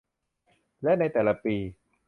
[0.83, 1.55] และในแต่ละปี